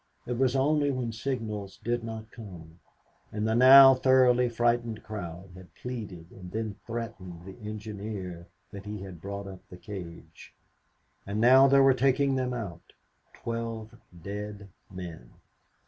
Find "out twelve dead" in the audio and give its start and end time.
12.51-14.69